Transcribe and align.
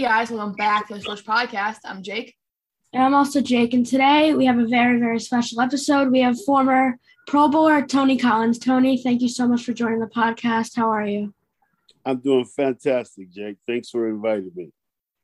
Hey 0.00 0.06
guys, 0.06 0.30
welcome 0.30 0.54
back 0.54 0.88
to 0.88 0.94
the 0.94 1.02
first 1.02 1.26
podcast. 1.26 1.80
I'm 1.84 2.02
Jake. 2.02 2.34
And 2.94 3.02
I'm 3.02 3.12
also 3.12 3.42
Jake. 3.42 3.74
And 3.74 3.84
today 3.84 4.32
we 4.32 4.46
have 4.46 4.58
a 4.58 4.66
very, 4.66 4.98
very 4.98 5.20
special 5.20 5.60
episode. 5.60 6.10
We 6.10 6.20
have 6.20 6.42
former 6.44 6.98
Pro 7.26 7.48
Bowler 7.48 7.84
Tony 7.84 8.16
Collins. 8.16 8.58
Tony, 8.58 8.96
thank 8.96 9.20
you 9.20 9.28
so 9.28 9.46
much 9.46 9.62
for 9.62 9.74
joining 9.74 10.00
the 10.00 10.06
podcast. 10.06 10.74
How 10.74 10.88
are 10.88 11.04
you? 11.04 11.34
I'm 12.06 12.16
doing 12.16 12.46
fantastic, 12.46 13.30
Jake. 13.30 13.58
Thanks 13.66 13.90
for 13.90 14.08
inviting 14.08 14.50
me. 14.54 14.72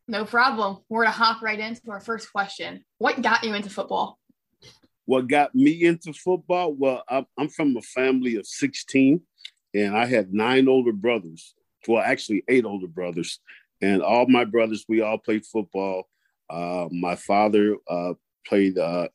No 0.09 0.27
problem. 0.27 0.82
We're 0.90 1.04
going 1.04 1.14
to 1.14 1.18
hop 1.18 1.40
right 1.40 1.58
into 1.58 1.90
our 1.90 2.00
first 2.00 2.30
question. 2.30 2.84
What 2.98 3.22
got 3.22 3.45
you 3.45 3.54
into 3.54 3.70
football? 3.70 4.18
What 5.06 5.27
got 5.27 5.54
me 5.54 5.86
into 5.86 6.12
football? 6.12 6.74
Well, 6.74 7.02
I'm 7.08 7.48
from 7.48 7.79
a 7.79 7.80
family 7.80 8.36
of 8.36 8.46
16, 8.46 9.22
and 9.72 9.96
I 9.96 10.04
had 10.04 10.34
nine 10.34 10.69
older 10.69 10.93
brothers. 10.93 11.55
Well, 11.88 12.02
actually, 12.02 12.45
eight 12.47 12.66
older 12.66 12.88
brothers. 12.88 13.41
And 13.83 14.03
all 14.03 14.27
my 14.27 14.45
brothers, 14.45 14.85
we 14.89 15.01
all 15.03 15.19
played 15.19 15.45
football. 15.45 16.09
Uh, 16.48 16.89
my 16.91 17.16
father 17.16 17.77
uh, 17.89 18.15
played 18.47 18.79
uh, 18.79 19.09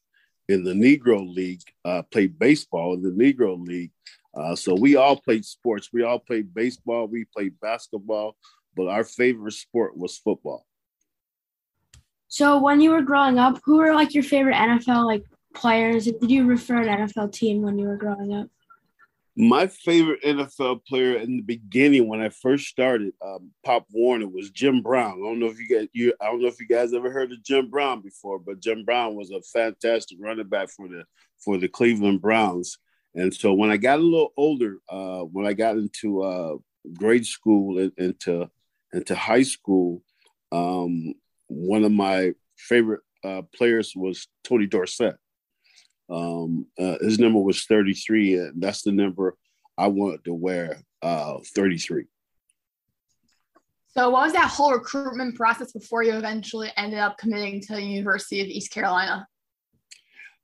in 0.50 0.64
the 0.64 0.74
Negro 0.74 1.34
League, 1.34 1.64
uh, 1.86 2.04
played 2.04 2.38
baseball 2.38 2.94
in 2.94 3.02
the 3.02 3.10
Negro 3.10 3.60
League. 3.66 3.92
Uh, 4.34 4.56
so 4.56 4.74
we 4.74 4.96
all 4.96 5.18
played 5.20 5.46
sports. 5.46 5.90
We 5.92 6.04
all 6.04 6.20
played 6.20 6.54
baseball. 6.54 7.08
We 7.08 7.26
played 7.26 7.60
basketball, 7.60 8.38
but 8.76 8.88
our 8.88 9.04
favorite 9.04 9.54
sport 9.54 9.98
was 9.98 10.18
football. 10.18 10.66
So 12.28 12.62
when 12.62 12.80
you 12.80 12.92
were 12.92 13.02
growing 13.02 13.40
up, 13.40 13.60
who 13.66 13.78
were 13.78 13.94
like 13.94 14.14
your 14.14 14.24
favorite 14.24 14.56
NFL 14.56 15.06
like 15.06 15.24
players? 15.54 16.06
Did 16.06 16.32
you 16.32 16.46
refer 16.46 16.82
an 16.82 17.08
NFL 17.08 17.32
team 17.34 17.62
when 17.62 17.78
you 17.78 17.88
were 17.88 17.98
growing 17.98 18.34
up? 18.34 18.48
My 19.42 19.66
favorite 19.66 20.22
NFL 20.22 20.86
player 20.86 21.18
in 21.18 21.38
the 21.38 21.42
beginning 21.42 22.08
when 22.08 22.22
I 22.22 22.30
first 22.30 22.68
started, 22.68 23.12
um, 23.26 23.50
Pop 23.66 23.88
Warner, 23.90 24.28
was 24.28 24.52
Jim 24.52 24.84
Brown. 24.84 25.14
I 25.14 25.26
don't 25.28 25.40
know 25.40 25.48
if 25.48 25.60
you 25.60 25.68
guys, 25.68 25.88
you, 25.94 26.14
I 26.22 26.26
don't 26.26 26.44
know 26.44 26.48
if 26.48 26.60
you 26.60 26.68
guys 26.68 26.94
ever 26.94 27.10
heard 27.10 27.32
of 27.32 27.42
Jim 27.42 27.68
Brown 27.68 28.04
before, 28.04 28.38
but 28.38 28.60
Jim 28.60 28.86
Brown 28.86 29.16
was 29.16 29.32
a 29.32 29.42
fantastic 29.42 30.20
running 30.22 30.48
back 30.48 30.70
for 30.70 30.88
the 30.88 31.06
for 31.40 31.58
the 31.58 31.68
Cleveland 31.68 32.22
Browns. 32.22 32.78
And 33.16 33.34
so 33.34 33.52
when 33.52 33.72
I 33.72 33.78
got 33.78 33.98
a 33.98 34.04
little 34.04 34.32
older, 34.38 34.78
uh, 34.88 35.22
when 35.22 35.48
I 35.48 35.54
got 35.54 35.76
into 35.76 36.22
uh, 36.22 36.58
grade 36.94 37.26
school 37.26 37.80
and 37.80 37.92
into 37.98 38.48
into 38.94 39.16
high 39.16 39.42
school, 39.42 40.04
um, 40.52 41.16
one 41.48 41.84
of 41.84 41.92
my 41.92 42.34
favorite 42.58 43.02
uh, 43.24 43.42
players 43.56 43.94
was 43.96 44.28
Tony 44.44 44.68
Dorsett. 44.68 45.16
Um, 46.12 46.68
uh, 46.78 46.98
his 47.00 47.20
number 47.20 47.40
was 47.40 47.64
33, 47.64 48.36
and 48.36 48.62
that's 48.62 48.82
the 48.82 48.92
number 48.92 49.36
I 49.78 49.88
wanted 49.88 50.26
to 50.26 50.34
wear, 50.34 50.82
uh, 51.02 51.38
33. 51.56 52.06
So, 53.94 54.10
what 54.10 54.24
was 54.24 54.34
that 54.34 54.50
whole 54.50 54.74
recruitment 54.74 55.36
process 55.36 55.72
before 55.72 56.04
you 56.04 56.14
eventually 56.14 56.72
ended 56.78 57.00
up 57.00 57.18
committing 57.18 57.62
to 57.62 57.76
the 57.76 57.82
University 57.82 58.42
of 58.42 58.48
East 58.48 58.72
Carolina? 58.72 59.28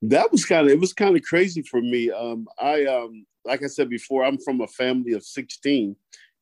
That 0.02 0.32
was 0.32 0.46
kind 0.46 0.68
of 0.68 0.74
it 0.74 0.80
was 0.80 0.94
kind 0.94 1.16
of 1.16 1.24
crazy 1.24 1.62
for 1.62 1.82
me. 1.82 2.12
Um, 2.12 2.48
I 2.60 2.86
um, 2.86 3.26
like 3.46 3.64
I 3.64 3.68
said 3.68 3.90
before, 3.90 4.24
I'm 4.24 4.38
from 4.38 4.62
a 4.62 4.68
family 4.68 5.14
of 5.14 5.24
16, 5.24 5.96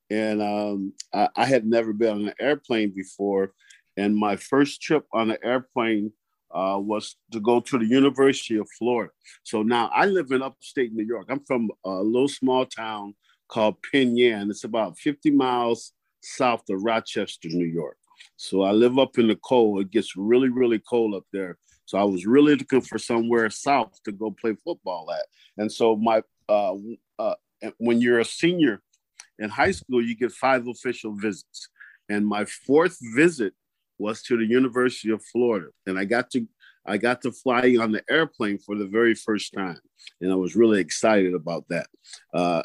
and 0.09 0.41
um, 0.41 0.93
I, 1.13 1.29
I 1.35 1.45
had 1.45 1.65
never 1.65 1.93
been 1.93 2.09
on 2.09 2.27
an 2.27 2.33
airplane 2.39 2.91
before. 2.95 3.53
And 3.97 4.15
my 4.15 4.35
first 4.35 4.81
trip 4.81 5.05
on 5.13 5.31
an 5.31 5.37
airplane 5.43 6.11
uh, 6.55 6.79
was 6.79 7.17
to 7.31 7.39
go 7.39 7.59
to 7.59 7.77
the 7.77 7.85
University 7.85 8.57
of 8.57 8.67
Florida. 8.77 9.11
So 9.43 9.61
now 9.61 9.89
I 9.93 10.05
live 10.05 10.31
in 10.31 10.41
upstate 10.41 10.93
New 10.93 11.05
York. 11.05 11.27
I'm 11.29 11.43
from 11.45 11.69
a 11.83 11.89
little 11.89 12.27
small 12.27 12.65
town 12.65 13.13
called 13.47 13.75
Penn 13.91 14.15
Yan. 14.15 14.49
It's 14.49 14.63
about 14.63 14.97
50 14.97 15.31
miles 15.31 15.93
south 16.21 16.63
of 16.69 16.81
Rochester, 16.81 17.49
New 17.49 17.67
York. 17.67 17.97
So 18.37 18.63
I 18.63 18.71
live 18.71 18.97
up 18.97 19.17
in 19.17 19.27
the 19.27 19.35
cold. 19.35 19.81
It 19.81 19.91
gets 19.91 20.15
really, 20.15 20.49
really 20.49 20.79
cold 20.79 21.13
up 21.13 21.25
there. 21.31 21.57
So 21.85 21.97
I 21.97 22.03
was 22.03 22.25
really 22.25 22.55
looking 22.55 22.81
for 22.81 22.97
somewhere 22.97 23.49
south 23.49 23.99
to 24.05 24.11
go 24.11 24.31
play 24.31 24.55
football 24.63 25.11
at. 25.11 25.25
And 25.57 25.71
so 25.71 25.95
my 25.95 26.23
uh, 26.49 26.75
uh, 27.19 27.35
when 27.77 28.01
you're 28.01 28.19
a 28.19 28.25
senior 28.25 28.81
in 29.39 29.49
high 29.49 29.71
school, 29.71 30.03
you 30.03 30.15
get 30.15 30.31
five 30.31 30.67
official 30.67 31.13
visits. 31.13 31.69
And 32.09 32.25
my 32.25 32.45
fourth 32.45 32.97
visit 33.15 33.53
was 33.97 34.21
to 34.23 34.37
the 34.37 34.45
University 34.45 35.11
of 35.11 35.23
Florida, 35.23 35.67
and 35.85 35.97
I 35.97 36.05
got 36.05 36.29
to 36.31 36.47
I 36.87 36.97
got 36.97 37.21
to 37.23 37.31
fly 37.31 37.77
on 37.79 37.91
the 37.91 38.03
airplane 38.09 38.59
for 38.59 38.75
the 38.75 38.85
very 38.85 39.15
first 39.15 39.53
time, 39.53 39.79
and 40.21 40.31
I 40.31 40.35
was 40.35 40.55
really 40.55 40.79
excited 40.79 41.33
about 41.33 41.65
that. 41.69 41.87
Uh, 42.33 42.61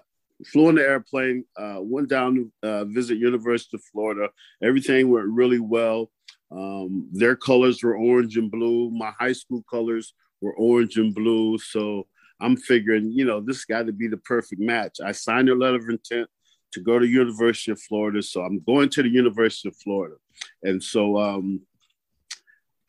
flew 0.46 0.68
on 0.68 0.74
the 0.74 0.82
airplane, 0.82 1.44
uh, 1.56 1.78
went 1.80 2.08
down 2.08 2.50
to 2.62 2.68
uh, 2.68 2.84
visit 2.84 3.18
University 3.18 3.76
of 3.76 3.82
Florida. 3.92 4.28
Everything 4.62 5.10
went 5.10 5.28
really 5.28 5.60
well. 5.60 6.10
Um, 6.50 7.08
their 7.12 7.36
colors 7.36 7.82
were 7.82 7.96
orange 7.96 8.36
and 8.36 8.50
blue. 8.50 8.90
My 8.90 9.12
high 9.18 9.32
school 9.32 9.64
colors 9.70 10.14
were 10.40 10.54
orange 10.54 10.96
and 10.96 11.14
blue. 11.14 11.58
So 11.58 12.06
I'm 12.40 12.56
figuring, 12.56 13.12
you 13.12 13.24
know, 13.24 13.40
this 13.40 13.64
got 13.64 13.86
to 13.86 13.92
be 13.92 14.08
the 14.08 14.16
perfect 14.18 14.60
match. 14.60 14.98
I 15.04 15.12
signed 15.12 15.48
a 15.48 15.54
letter 15.54 15.76
of 15.76 15.88
intent 15.88 16.28
to 16.72 16.80
go 16.80 16.98
to 16.98 17.06
the 17.06 17.12
University 17.12 17.72
of 17.72 17.80
Florida. 17.80 18.22
So 18.22 18.42
I'm 18.42 18.60
going 18.60 18.88
to 18.90 19.02
the 19.02 19.08
University 19.08 19.68
of 19.68 19.76
Florida. 19.76 20.16
And 20.62 20.82
so 20.82 21.18
um, 21.18 21.60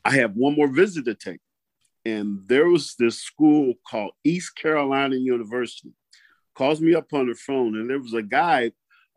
I 0.03 0.11
have 0.17 0.35
one 0.35 0.55
more 0.55 0.67
visit 0.67 1.05
to 1.05 1.15
take. 1.15 1.39
And 2.05 2.39
there 2.47 2.67
was 2.67 2.95
this 2.95 3.19
school 3.19 3.75
called 3.87 4.13
East 4.23 4.55
Carolina 4.55 5.15
University. 5.15 5.91
Calls 6.55 6.81
me 6.81 6.95
up 6.95 7.13
on 7.13 7.27
the 7.27 7.35
phone, 7.35 7.77
and 7.77 7.89
there 7.89 7.99
was 7.99 8.13
a 8.13 8.21
guy, 8.21 8.71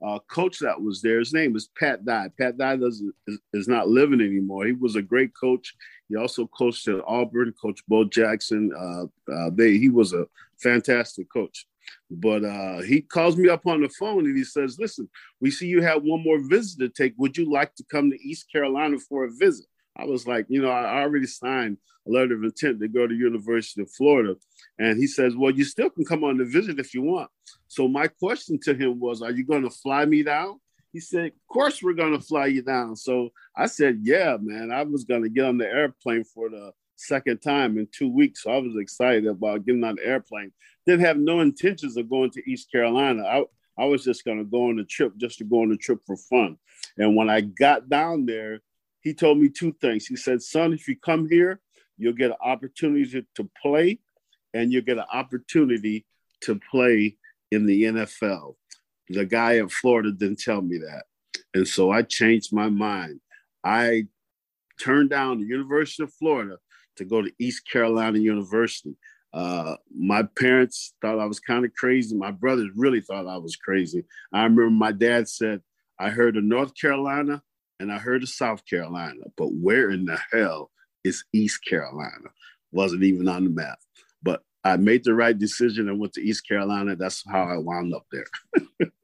uh, 0.05 0.19
coach 0.31 0.59
that 0.59 0.81
was 0.81 1.01
there. 1.01 1.19
His 1.19 1.33
name 1.33 1.57
is 1.57 1.71
Pat 1.79 2.05
Dye. 2.05 2.29
Pat 2.39 2.59
Dye 2.59 2.77
doesn't 2.77 3.15
is, 3.27 3.39
is 3.55 3.69
not 3.69 3.89
living 3.89 4.21
anymore. 4.21 4.67
He 4.67 4.73
was 4.73 4.97
a 4.97 5.03
great 5.03 5.33
coach. 5.35 5.75
He 6.09 6.17
also 6.17 6.47
coached 6.47 6.87
at 6.89 7.03
Auburn. 7.07 7.55
Coach 7.61 7.81
Bo 7.89 8.05
Jackson. 8.05 8.71
Uh, 8.79 9.33
uh, 9.33 9.51
they 9.53 9.79
he 9.79 9.89
was 9.89 10.13
a 10.13 10.27
fantastic 10.63 11.33
coach. 11.33 11.67
But 12.11 12.45
uh, 12.45 12.83
he 12.83 13.01
calls 13.01 13.37
me 13.37 13.49
up 13.49 13.67
on 13.67 13.83
the 13.83 13.89
phone 13.89 14.27
and 14.27 14.37
he 14.37 14.45
says, 14.45 14.79
Listen, 14.79 15.09
we 15.41 15.51
see 15.51 15.67
you 15.67 15.83
have 15.83 16.03
one 16.03 16.23
more 16.23 16.41
visit 16.49 16.79
to 16.81 16.89
take. 16.89 17.15
Would 17.19 17.37
you 17.37 17.51
like 17.51 17.75
to 17.77 17.85
come 17.91 18.11
to 18.11 18.23
East 18.23 18.51
Carolina 18.51 18.99
for 18.99 19.25
a 19.25 19.31
visit? 19.31 19.67
I 19.97 20.05
was 20.05 20.27
like, 20.27 20.47
You 20.49 20.63
know, 20.63 20.71
I 20.71 21.03
already 21.03 21.27
signed 21.27 21.79
a 22.07 22.11
letter 22.11 22.35
of 22.35 22.45
intent 22.45 22.81
to 22.81 22.89
go 22.89 23.07
to 23.07 23.15
University 23.15 23.83
of 23.83 23.91
Florida. 23.91 24.37
And 24.79 24.99
he 24.99 25.07
says, 25.07 25.35
Well, 25.37 25.53
you 25.53 25.65
still 25.65 25.91
can 25.91 26.05
come 26.05 26.25
on 26.25 26.39
the 26.39 26.45
visit 26.45 26.79
if 26.79 26.95
you 26.95 27.03
want. 27.03 27.31
So 27.69 27.89
my 27.89 28.09
question 28.09 28.59
to 28.65 28.75
him 28.75 29.01
was, 29.01 29.23
Are 29.23 29.33
you 29.33 29.45
going 29.45 29.63
to 29.63 29.71
fly 29.71 30.05
me 30.05 30.23
down? 30.23 30.61
He 30.93 31.01
said, 31.01 31.27
Of 31.27 31.47
course, 31.49 31.83
we're 31.83 31.95
going 31.95 32.19
to 32.19 32.25
fly 32.25 32.47
you 32.47 32.63
down. 32.63 32.97
So 32.97 33.31
I 33.57 33.67
said, 33.67 34.01
Yeah, 34.03 34.37
man. 34.41 34.71
I 34.71 34.83
was 34.83 35.05
going 35.05 35.23
to 35.23 35.29
get 35.29 35.47
on 35.47 35.59
the 35.59 35.67
airplane 35.67 36.25
for 36.25 36.49
the 36.51 36.73
second 37.05 37.41
time 37.41 37.79
in 37.79 37.89
two 37.93 38.09
weeks. 38.09 38.43
So 38.43 38.51
I 38.51 38.59
was 38.59 38.77
excited 38.77 39.27
about 39.27 39.65
getting 39.65 39.85
on 39.85 39.97
the 39.97 40.07
airplane. 40.07 40.53
Didn't 40.87 41.05
have 41.05 41.19
no 41.19 41.41
intentions 41.41 41.97
of 41.97 42.11
going 42.11 42.31
to 42.33 42.51
East 42.51 42.71
Carolina. 42.71 43.25
I, 43.25 43.45
I 43.77 43.87
was 43.87 44.05
just 44.05 44.25
going 44.25 44.39
to 44.39 44.45
go 44.45 44.69
on 44.69 44.79
a 44.79 44.85
trip 44.85 45.17
just 45.17 45.39
to 45.39 45.45
go 45.45 45.63
on 45.63 45.73
a 45.73 45.77
trip 45.77 46.01
for 46.07 46.17
fun. 46.17 46.59
And 46.99 47.17
when 47.17 47.29
I 47.29 47.41
got 47.41 47.89
down 47.89 48.27
there, 48.27 48.61
he 49.01 49.15
told 49.15 49.39
me 49.39 49.49
two 49.49 49.73
things. 49.81 50.07
He 50.07 50.17
said, 50.17 50.43
son, 50.43 50.73
if 50.73 50.89
you 50.89 50.97
come 50.97 51.29
here, 51.29 51.61
you'll 51.99 52.15
get 52.15 52.31
an 52.31 52.37
opportunity 52.43 53.27
to, 53.35 53.51
play 53.61 53.99
and 54.53 54.73
you'll 54.73 54.83
get 54.83 54.99
an 54.99 55.05
opportunity 55.13 56.07
to 56.43 56.61
play 56.71 57.17
in 57.51 57.67
the 57.67 57.85
NFL. 57.85 58.57
The 59.09 59.25
guy 59.25 59.55
in 59.55 59.69
Florida 59.69 60.11
didn't 60.13 60.41
tell 60.41 60.63
me 60.63 60.79
that. 60.79 61.05
And 61.53 61.69
so 61.69 61.91
I 61.91 62.03
changed 62.03 62.53
my 62.53 62.69
mind. 62.69 63.21
I 63.63 64.07
turned 64.81 65.11
down 65.11 65.41
the 65.41 65.47
University 65.47 66.03
of 66.03 66.13
Florida 66.15 66.59
to 66.97 67.05
go 67.05 67.23
to 67.23 67.33
East 67.39 67.69
Carolina 67.71 68.19
University. 68.19 68.97
Uh, 69.33 69.77
my 69.93 70.23
parents 70.39 70.95
thought 71.03 71.19
I 71.19 71.27
was 71.27 71.41
kind 71.41 71.65
of 71.65 71.75
crazy. 71.75 72.17
My 72.17 72.31
brothers 72.31 72.71
really 72.77 73.01
thought 73.01 73.27
I 73.27 73.37
was 73.37 73.57
crazy. 73.57 74.05
I 74.33 74.45
remember 74.45 74.71
my 74.71 74.93
dad 74.93 75.29
said, 75.29 75.61
I 75.99 76.11
heard 76.11 76.37
of 76.37 76.45
North 76.45 76.73
Carolina 76.81 77.43
and 77.81 77.93
I 77.93 77.99
heard 77.99 78.23
of 78.23 78.29
South 78.29 78.65
Carolina, 78.65 79.23
but 79.37 79.49
where 79.49 79.91
in 79.91 80.05
the 80.05 80.19
hell 80.33 80.71
is 81.03 81.25
East 81.33 81.65
Carolina? 81.69 82.31
Wasn't 82.73 83.03
even 83.03 83.29
on 83.29 83.45
the 83.45 83.51
map. 83.51 83.79
But 84.23 84.43
I 84.63 84.77
made 84.77 85.05
the 85.05 85.15
right 85.15 85.37
decision 85.37 85.89
and 85.89 85.99
went 85.99 86.13
to 86.15 86.23
East 86.23 86.47
Carolina. 86.47 86.97
That's 86.97 87.23
how 87.29 87.43
I 87.43 87.59
wound 87.59 87.95
up 87.95 88.07
there. 88.13 88.27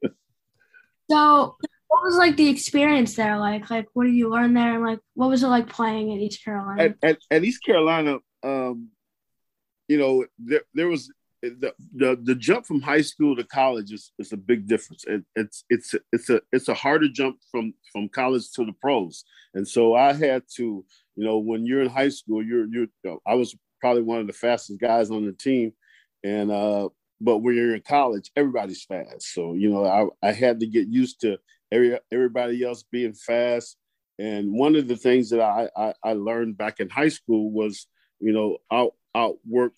so, 1.11 1.57
what 1.91 2.03
was 2.03 2.15
like 2.15 2.37
the 2.37 2.47
experience 2.47 3.15
there 3.15 3.37
like? 3.37 3.69
Like, 3.69 3.87
what 3.91 4.05
did 4.05 4.13
you 4.13 4.29
learn 4.29 4.53
there? 4.53 4.75
And 4.75 4.83
like, 4.83 4.99
what 5.13 5.29
was 5.29 5.43
it 5.43 5.47
like 5.47 5.67
playing 5.67 6.13
at 6.13 6.21
East 6.21 6.41
Carolina? 6.43 6.83
At, 6.83 6.95
at, 7.03 7.17
at 7.29 7.43
East 7.43 7.65
Carolina, 7.65 8.19
um, 8.43 8.87
you 9.89 9.97
know, 9.97 10.25
there, 10.39 10.61
there 10.73 10.87
was 10.87 11.11
the, 11.41 11.73
the 11.93 12.17
the 12.23 12.35
jump 12.35 12.65
from 12.65 12.79
high 12.79 13.01
school 13.01 13.35
to 13.35 13.43
college 13.43 13.91
is, 13.91 14.13
is 14.17 14.31
a 14.31 14.37
big 14.37 14.67
difference. 14.67 15.03
It, 15.05 15.25
it's 15.35 15.65
it's 15.69 15.93
it's 16.13 16.29
a 16.29 16.39
it's 16.53 16.69
a 16.69 16.73
harder 16.73 17.09
jump 17.09 17.39
from 17.51 17.73
from 17.91 18.07
college 18.07 18.49
to 18.53 18.63
the 18.63 18.73
pros. 18.79 19.25
And 19.53 19.67
so 19.67 19.93
I 19.93 20.13
had 20.13 20.43
to, 20.55 20.85
you 21.17 21.25
know, 21.25 21.39
when 21.39 21.65
you're 21.65 21.81
in 21.81 21.89
high 21.89 22.09
school, 22.09 22.41
you're 22.41 22.67
you're 22.67 22.83
you 22.83 22.89
know, 23.03 23.19
I 23.27 23.33
was 23.33 23.53
probably 23.81 24.03
one 24.03 24.19
of 24.19 24.27
the 24.27 24.33
fastest 24.33 24.79
guys 24.79 25.11
on 25.11 25.25
the 25.25 25.33
team, 25.33 25.73
and 26.23 26.51
uh, 26.51 26.87
but 27.19 27.39
when 27.39 27.55
you're 27.55 27.75
in 27.75 27.81
college, 27.81 28.31
everybody's 28.37 28.85
fast. 28.85 29.33
So 29.33 29.55
you 29.55 29.69
know, 29.69 29.85
I 30.23 30.29
I 30.29 30.31
had 30.31 30.61
to 30.61 30.67
get 30.67 30.87
used 30.87 31.19
to 31.21 31.37
every 31.71 31.97
everybody 32.11 32.63
else 32.63 32.83
being 32.91 33.13
fast 33.13 33.77
And 34.19 34.53
one 34.53 34.75
of 34.75 34.87
the 34.87 34.95
things 34.95 35.29
that 35.31 35.41
I, 35.41 35.69
I, 35.75 35.93
I 36.03 36.13
learned 36.13 36.57
back 36.57 36.79
in 36.79 36.89
high 36.89 37.09
school 37.09 37.51
was, 37.51 37.87
you 38.19 38.33
know, 38.33 38.57
out 38.71 38.93
outwork 39.15 39.73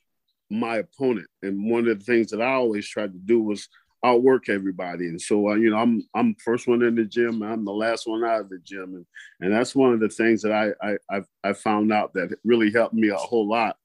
my 0.50 0.78
opponent. 0.78 1.28
And 1.42 1.70
one 1.72 1.88
of 1.88 2.00
the 2.00 2.06
things 2.06 2.32
that 2.32 2.42
I 2.42 2.54
always 2.54 2.88
tried 2.88 3.14
to 3.14 3.20
do 3.20 3.42
was 3.42 3.70
outwork 4.06 4.50
everybody. 4.50 5.08
And 5.08 5.22
so, 5.22 5.50
uh, 5.50 5.56
you 5.56 5.70
know, 5.70 5.78
I'm 5.78 6.08
I'm 6.14 6.36
first 6.44 6.68
one 6.68 6.84
in 6.84 6.96
the 6.96 7.06
gym. 7.06 7.42
I'm 7.42 7.66
the 7.66 7.72
last 7.74 8.08
one 8.08 8.24
out 8.26 8.42
of 8.42 8.50
the 8.50 8.60
gym, 8.60 8.96
and 8.96 9.06
and 9.40 9.54
that's 9.54 9.76
one 9.76 9.94
of 9.94 10.02
the 10.02 10.10
things 10.10 10.42
that 10.42 10.52
I 10.52 10.98
I 11.10 11.22
I 11.44 11.54
found 11.54 11.94
out 11.94 12.14
that 12.14 12.36
really 12.44 12.72
helped 12.72 12.94
me 12.96 13.10
a 13.10 13.16
whole 13.16 13.48
lot 13.48 13.78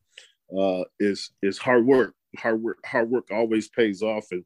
uh, 0.57 0.85
is 0.99 1.31
is 1.43 1.59
hard 1.59 1.87
work. 1.87 2.15
Hard 2.39 2.63
work 2.63 2.79
hard 2.85 3.11
work 3.11 3.29
always 3.31 3.69
pays 3.69 4.03
off, 4.03 4.27
and 4.33 4.45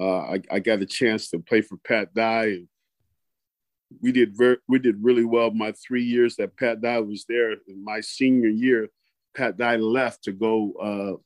uh, 0.00 0.20
I, 0.20 0.42
I 0.50 0.58
got 0.60 0.82
a 0.82 0.86
chance 0.86 1.30
to 1.30 1.38
play 1.38 1.60
for 1.60 1.76
Pat 1.78 2.14
Dye, 2.14 2.46
and 2.46 2.68
we 4.00 4.12
did 4.12 4.36
we 4.68 4.78
did 4.78 5.02
really 5.02 5.24
well 5.24 5.50
my 5.50 5.72
three 5.72 6.04
years 6.04 6.36
that 6.36 6.56
Pat 6.56 6.80
Dye 6.80 7.00
was 7.00 7.24
there. 7.28 7.52
In 7.52 7.84
my 7.84 8.00
senior 8.00 8.48
year, 8.48 8.88
Pat 9.34 9.56
Dye 9.56 9.76
left 9.76 10.24
to 10.24 10.32
go 10.32 10.72
uh, 10.80 11.16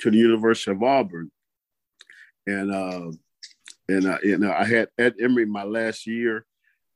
to 0.00 0.10
the 0.10 0.16
University 0.16 0.70
of 0.70 0.82
Auburn, 0.82 1.30
and 2.46 2.72
uh, 2.72 3.10
and 3.88 4.06
uh, 4.06 4.18
you 4.22 4.38
know 4.38 4.52
I 4.52 4.64
had 4.64 4.88
Ed 4.98 5.14
Emory 5.20 5.46
my 5.46 5.64
last 5.64 6.06
year, 6.06 6.46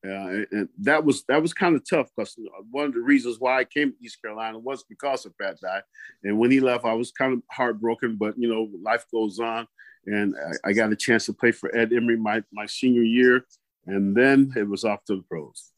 uh, 0.06 0.10
and, 0.10 0.46
and, 0.52 0.68
that 0.78 1.04
was 1.04 1.24
that 1.24 1.42
was 1.42 1.52
kind 1.52 1.74
of 1.74 1.88
tough 1.88 2.08
because 2.16 2.36
one 2.70 2.86
of 2.86 2.94
the 2.94 3.00
reasons 3.00 3.38
why 3.38 3.58
I 3.58 3.64
came 3.64 3.90
to 3.90 4.04
East 4.04 4.22
Carolina 4.22 4.58
was 4.58 4.84
because 4.84 5.26
of 5.26 5.36
Pat 5.38 5.60
Dye, 5.60 5.82
and 6.22 6.38
when 6.38 6.50
he 6.50 6.60
left, 6.60 6.84
I 6.84 6.94
was 6.94 7.10
kind 7.10 7.34
of 7.34 7.42
heartbroken. 7.50 8.16
But 8.16 8.34
you 8.38 8.48
know, 8.48 8.68
life 8.82 9.04
goes 9.12 9.40
on, 9.40 9.66
and 10.06 10.34
I, 10.64 10.70
I 10.70 10.72
got 10.72 10.92
a 10.92 10.96
chance 10.96 11.26
to 11.26 11.32
play 11.32 11.52
for 11.52 11.74
Ed 11.76 11.92
Emory 11.92 12.16
my 12.16 12.42
my 12.52 12.66
senior 12.66 13.02
year, 13.02 13.44
and 13.86 14.16
then 14.16 14.52
it 14.56 14.68
was 14.68 14.84
off 14.84 15.04
to 15.06 15.16
the 15.16 15.22
pros. 15.22 15.70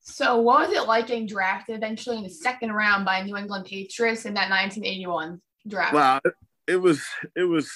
So, 0.00 0.40
what 0.40 0.68
was 0.68 0.76
it 0.76 0.86
like 0.88 1.06
getting 1.06 1.26
drafted 1.26 1.76
eventually 1.76 2.16
in 2.16 2.24
the 2.24 2.30
second 2.30 2.72
round 2.72 3.04
by 3.04 3.22
New 3.22 3.36
England 3.36 3.66
Patriots 3.66 4.24
in 4.24 4.34
that 4.34 4.50
1981 4.50 5.40
draft? 5.68 5.94
Wow, 5.94 6.20
it 6.66 6.76
was 6.76 7.02
it 7.36 7.44
was 7.44 7.72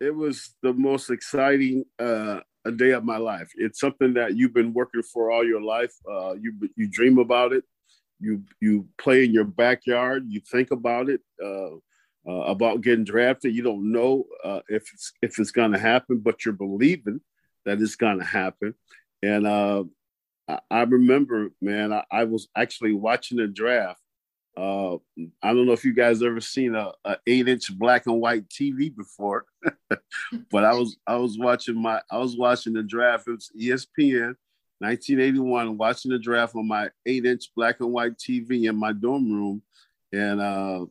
it 0.00 0.14
was 0.14 0.54
the 0.62 0.72
most 0.72 1.10
exciting 1.10 1.84
uh, 1.98 2.40
a 2.64 2.72
day 2.72 2.92
of 2.92 3.04
my 3.04 3.18
life. 3.18 3.50
It's 3.56 3.78
something 3.78 4.14
that 4.14 4.36
you've 4.36 4.54
been 4.54 4.72
working 4.72 5.02
for 5.02 5.30
all 5.30 5.44
your 5.44 5.60
life. 5.60 5.92
Uh, 6.10 6.34
you 6.40 6.54
you 6.76 6.88
dream 6.88 7.18
about 7.18 7.52
it. 7.52 7.64
You 8.18 8.42
you 8.60 8.88
play 8.98 9.24
in 9.24 9.32
your 9.32 9.44
backyard. 9.44 10.24
You 10.28 10.40
think 10.40 10.70
about 10.70 11.10
it. 11.10 11.20
Uh, 11.42 11.76
uh, 12.26 12.42
about 12.42 12.82
getting 12.82 13.04
drafted. 13.04 13.54
You 13.54 13.62
don't 13.62 13.92
know 13.92 14.24
uh, 14.44 14.60
if 14.68 14.92
it's 14.92 15.12
if 15.22 15.38
it's 15.38 15.50
going 15.50 15.72
to 15.72 15.78
happen, 15.78 16.18
but 16.18 16.44
you're 16.44 16.54
believing 16.54 17.20
that 17.64 17.80
it's 17.80 17.96
going 17.96 18.18
to 18.18 18.24
happen. 18.24 18.74
And 19.22 19.46
uh, 19.46 19.84
I, 20.70 20.82
remember, 20.82 21.50
man, 21.60 21.92
I, 21.92 22.04
I, 22.10 22.24
was 22.24 22.48
actually 22.56 22.94
watching 22.94 23.38
the 23.38 23.46
draft, 23.46 24.00
uh, 24.56 24.94
I 25.42 25.52
don't 25.54 25.66
know 25.66 25.72
if 25.72 25.84
you 25.84 25.94
guys 25.94 26.22
ever 26.22 26.40
seen 26.40 26.74
a, 26.74 26.92
a 27.04 27.16
eight 27.26 27.48
inch 27.48 27.76
black 27.78 28.06
and 28.06 28.20
white 28.20 28.48
TV 28.48 28.94
before, 28.94 29.44
but 30.50 30.64
I 30.64 30.74
was 30.74 30.96
I 31.06 31.16
was 31.16 31.38
watching 31.38 31.80
my 31.80 32.02
I 32.10 32.18
was 32.18 32.36
watching 32.36 32.72
the 32.72 32.82
draft. 32.82 33.28
It 33.28 33.32
was 33.32 33.50
ESPN, 33.58 34.34
1981, 34.80 35.78
watching 35.78 36.10
the 36.10 36.18
draft 36.18 36.56
on 36.56 36.66
my 36.66 36.90
eight 37.06 37.24
inch 37.24 37.50
black 37.54 37.80
and 37.80 37.92
white 37.92 38.18
TV 38.18 38.68
in 38.68 38.76
my 38.76 38.92
dorm 38.92 39.32
room, 39.32 39.62
and 40.12 40.40
uh, 40.40 40.86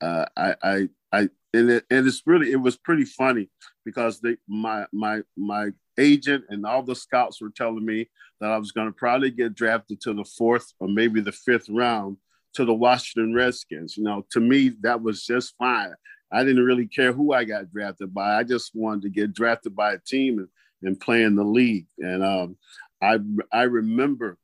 uh, 0.00 0.24
I 0.36 0.54
I 0.62 0.88
I 1.12 1.28
and 1.52 1.70
it, 1.70 1.84
and 1.90 2.06
it's 2.06 2.22
really 2.26 2.50
it 2.50 2.60
was 2.60 2.76
pretty 2.76 3.04
funny 3.04 3.50
because 3.84 4.20
they 4.20 4.36
my 4.48 4.86
my 4.92 5.20
my 5.36 5.70
agent 5.98 6.44
and 6.48 6.66
all 6.66 6.82
the 6.82 6.94
scouts 6.94 7.40
were 7.40 7.50
telling 7.50 7.84
me 7.84 8.08
that 8.40 8.50
I 8.50 8.58
was 8.58 8.72
going 8.72 8.88
to 8.88 8.92
probably 8.92 9.30
get 9.30 9.54
drafted 9.54 10.00
to 10.02 10.12
the 10.12 10.24
fourth 10.24 10.72
or 10.78 10.88
maybe 10.88 11.20
the 11.20 11.32
fifth 11.32 11.68
round 11.68 12.16
to 12.54 12.64
the 12.64 12.74
Washington 12.74 13.34
Redskins. 13.34 13.96
You 13.96 14.04
know, 14.04 14.26
to 14.32 14.40
me, 14.40 14.72
that 14.80 15.02
was 15.02 15.24
just 15.24 15.54
fine. 15.58 15.94
I 16.32 16.42
didn't 16.42 16.64
really 16.64 16.86
care 16.86 17.12
who 17.12 17.32
I 17.32 17.44
got 17.44 17.70
drafted 17.70 18.12
by. 18.12 18.36
I 18.36 18.42
just 18.42 18.72
wanted 18.74 19.02
to 19.02 19.10
get 19.10 19.32
drafted 19.32 19.76
by 19.76 19.92
a 19.92 19.98
team 19.98 20.38
and, 20.38 20.48
and 20.82 21.00
play 21.00 21.22
in 21.22 21.36
the 21.36 21.44
league. 21.44 21.86
And 21.98 22.24
um, 22.24 22.56
I 23.00 23.18
I 23.52 23.62
remember 23.62 24.38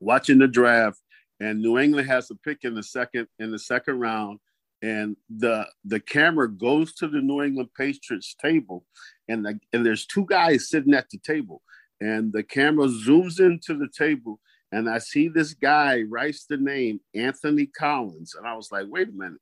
watching 0.00 0.38
the 0.38 0.48
draft, 0.48 1.00
and 1.40 1.60
New 1.60 1.78
England 1.78 2.08
has 2.08 2.30
a 2.30 2.34
pick 2.34 2.60
in 2.62 2.74
the 2.74 2.82
second 2.82 3.28
in 3.38 3.50
the 3.50 3.58
second 3.58 4.00
round, 4.00 4.38
and 4.82 5.16
the 5.28 5.66
the 5.84 6.00
camera 6.00 6.50
goes 6.50 6.94
to 6.94 7.08
the 7.08 7.20
New 7.20 7.42
England 7.42 7.70
Patriots 7.76 8.34
table, 8.40 8.84
and 9.28 9.44
the, 9.44 9.58
and 9.72 9.84
there's 9.84 10.06
two 10.06 10.26
guys 10.26 10.68
sitting 10.68 10.94
at 10.94 11.10
the 11.10 11.18
table, 11.18 11.62
and 12.00 12.32
the 12.32 12.42
camera 12.42 12.86
zooms 12.86 13.40
into 13.40 13.76
the 13.76 13.88
table, 13.88 14.40
and 14.72 14.88
I 14.88 14.98
see 14.98 15.28
this 15.28 15.54
guy 15.54 16.02
writes 16.02 16.46
the 16.46 16.56
name 16.56 17.00
Anthony 17.14 17.66
Collins, 17.66 18.34
and 18.34 18.46
I 18.46 18.54
was 18.54 18.70
like, 18.72 18.86
wait 18.88 19.08
a 19.08 19.12
minute, 19.12 19.40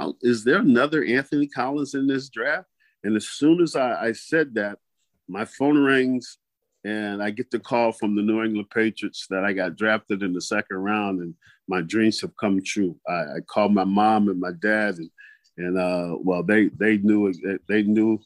oh, 0.00 0.16
is 0.22 0.44
there 0.44 0.58
another 0.58 1.04
Anthony 1.04 1.46
Collins 1.46 1.94
in 1.94 2.06
this 2.06 2.28
draft? 2.28 2.68
And 3.02 3.16
as 3.16 3.28
soon 3.28 3.60
as 3.60 3.76
I, 3.76 4.06
I 4.06 4.12
said 4.12 4.54
that, 4.54 4.78
my 5.28 5.44
phone 5.44 5.78
rings, 5.78 6.38
and 6.84 7.22
I 7.22 7.30
get 7.30 7.50
the 7.50 7.58
call 7.58 7.92
from 7.92 8.14
the 8.14 8.22
New 8.22 8.42
England 8.42 8.68
Patriots 8.70 9.26
that 9.30 9.44
I 9.44 9.52
got 9.52 9.76
drafted 9.76 10.22
in 10.22 10.32
the 10.32 10.40
second 10.40 10.76
round, 10.76 11.20
and 11.20 11.34
my 11.66 11.80
dreams 11.80 12.20
have 12.20 12.36
come 12.36 12.62
true. 12.62 12.96
I, 13.08 13.12
I 13.12 13.40
called 13.46 13.72
my 13.72 13.84
mom 13.84 14.28
and 14.28 14.38
my 14.38 14.52
dad, 14.52 14.96
and 14.96 15.10
and 15.56 15.78
uh, 15.78 16.16
well, 16.20 16.42
they 16.42 16.68
they 16.68 16.98
knew 16.98 17.32
they 17.68 17.82
knew 17.82 18.18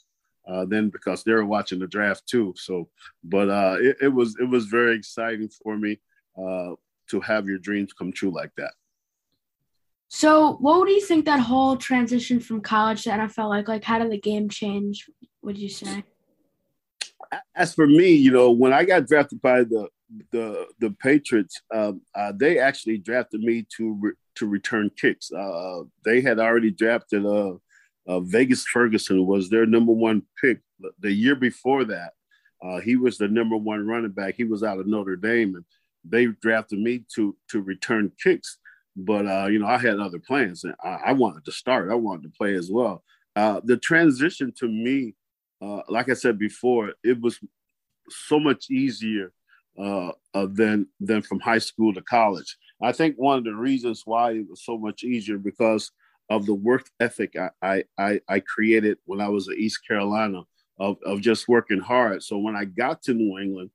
uh, 0.48 0.64
then 0.64 0.88
because 0.88 1.22
they 1.22 1.32
were 1.32 1.44
watching 1.44 1.78
the 1.78 1.86
draft 1.86 2.26
too. 2.26 2.54
So, 2.56 2.88
but 3.22 3.48
uh, 3.50 3.76
it, 3.80 3.96
it 4.02 4.08
was 4.08 4.36
it 4.40 4.48
was 4.48 4.66
very 4.66 4.96
exciting 4.96 5.48
for 5.62 5.76
me 5.76 6.00
uh, 6.36 6.72
to 7.10 7.20
have 7.20 7.46
your 7.46 7.58
dreams 7.58 7.92
come 7.92 8.12
true 8.12 8.30
like 8.30 8.52
that. 8.56 8.72
So, 10.08 10.54
what 10.54 10.86
do 10.86 10.92
you 10.92 11.02
think 11.02 11.26
that 11.26 11.40
whole 11.40 11.76
transition 11.76 12.40
from 12.40 12.62
college 12.62 13.04
to 13.04 13.10
NFL 13.10 13.50
like? 13.50 13.68
Like, 13.68 13.84
how 13.84 13.98
did 13.98 14.10
the 14.10 14.18
game 14.18 14.48
change? 14.48 15.08
Would 15.42 15.58
you 15.58 15.68
say? 15.68 16.02
As 17.54 17.74
for 17.74 17.86
me, 17.86 18.12
you 18.12 18.30
know, 18.30 18.50
when 18.50 18.72
I 18.72 18.84
got 18.84 19.06
drafted 19.06 19.42
by 19.42 19.64
the 19.64 19.88
the 20.32 20.66
the 20.78 20.90
Patriots, 20.92 21.60
um, 21.74 22.00
uh, 22.14 22.32
they 22.34 22.58
actually 22.58 22.96
drafted 22.96 23.42
me 23.42 23.66
to 23.76 23.98
re- 24.00 24.12
to 24.36 24.46
return 24.46 24.90
kicks. 24.98 25.30
Uh, 25.30 25.82
they 26.06 26.22
had 26.22 26.38
already 26.38 26.70
drafted 26.70 27.26
uh, 28.08 28.20
Vagas 28.20 28.64
Ferguson 28.64 29.26
was 29.26 29.50
their 29.50 29.66
number 29.66 29.92
one 29.92 30.22
pick 30.40 30.60
the 30.98 31.12
year 31.12 31.34
before 31.34 31.84
that. 31.84 32.12
Uh, 32.62 32.80
he 32.80 32.96
was 32.96 33.18
the 33.18 33.28
number 33.28 33.56
one 33.56 33.86
running 33.86 34.10
back. 34.10 34.34
He 34.36 34.44
was 34.44 34.62
out 34.62 34.78
of 34.78 34.86
Notre 34.86 35.16
Dame, 35.16 35.54
and 35.54 35.64
they 36.04 36.26
drafted 36.26 36.80
me 36.80 37.04
to 37.14 37.36
to 37.50 37.60
return 37.60 38.10
kicks. 38.22 38.58
But 38.96 39.26
uh, 39.26 39.46
you 39.46 39.58
know, 39.58 39.66
I 39.66 39.78
had 39.78 40.00
other 40.00 40.18
plans, 40.18 40.64
and 40.64 40.74
I, 40.82 40.98
I, 41.06 41.12
wanted 41.12 41.44
to 41.44 41.52
start. 41.52 41.90
I 41.90 41.94
wanted 41.94 42.24
to 42.24 42.36
play 42.36 42.54
as 42.54 42.70
well. 42.70 43.04
Uh, 43.36 43.60
the 43.62 43.76
transition 43.76 44.52
to 44.58 44.66
me, 44.66 45.14
uh, 45.62 45.82
like 45.88 46.08
I 46.08 46.14
said 46.14 46.38
before, 46.38 46.94
it 47.04 47.20
was 47.20 47.38
so 48.08 48.40
much 48.40 48.70
easier 48.70 49.32
uh, 49.78 50.12
than 50.34 50.88
than 50.98 51.22
from 51.22 51.38
high 51.40 51.58
school 51.58 51.94
to 51.94 52.02
college. 52.02 52.56
I 52.82 52.92
think 52.92 53.16
one 53.16 53.38
of 53.38 53.44
the 53.44 53.54
reasons 53.54 54.02
why 54.04 54.32
it 54.32 54.46
was 54.48 54.64
so 54.64 54.78
much 54.78 55.04
easier 55.04 55.38
because 55.38 55.92
of 56.30 56.46
the 56.46 56.54
work 56.54 56.88
ethic 57.00 57.34
I 57.62 57.84
I, 57.98 58.20
I 58.28 58.40
created 58.40 58.98
when 59.06 59.20
I 59.20 59.28
was 59.28 59.48
at 59.48 59.56
East 59.56 59.86
Carolina 59.86 60.42
of, 60.78 60.96
of 61.04 61.20
just 61.20 61.48
working 61.48 61.80
hard. 61.80 62.22
So 62.22 62.38
when 62.38 62.56
I 62.56 62.64
got 62.64 63.02
to 63.02 63.14
New 63.14 63.38
England, 63.38 63.70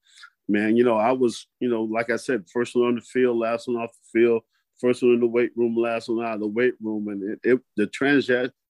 man, 0.48 0.78
you 0.78 0.84
know, 0.84 0.98
I 0.98 1.12
was, 1.12 1.48
you 1.60 1.70
know, 1.70 1.84
like 1.84 2.10
I 2.10 2.16
said, 2.16 2.46
first 2.52 2.76
one 2.76 2.86
on 2.88 2.96
the 2.96 3.02
field, 3.02 3.38
last 3.38 3.68
one 3.68 3.78
off 3.78 3.92
the 3.92 4.20
field, 4.20 4.44
first 4.80 5.04
one 5.04 5.14
in 5.14 5.20
the 5.20 5.28
weight 5.28 5.52
room, 5.56 5.76
last 5.76 6.10
one 6.10 6.26
out 6.26 6.36
of 6.36 6.40
the 6.40 6.48
weight 6.48 6.76
room. 6.82 7.08
And 7.10 7.24
it, 7.24 7.40
it 7.44 7.60
the 7.76 7.88
trans- 7.88 8.30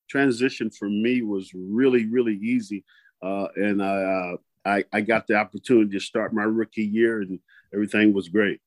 transition 0.10 0.70
for 0.70 0.90
me 0.90 1.22
was 1.22 1.52
really, 1.54 2.08
really 2.08 2.36
easy. 2.36 2.84
Uh, 3.22 3.48
and 3.56 3.84
I, 3.84 4.04
uh, 4.04 4.36
I, 4.66 4.84
I 4.94 5.02
got 5.02 5.28
the 5.28 5.36
opportunity 5.36 5.92
to 5.92 6.00
start 6.00 6.34
my 6.34 6.44
rookie 6.44 6.86
year 6.86 7.22
and 7.22 7.40
everything 7.74 8.14
was 8.14 8.30
great. 8.30 8.62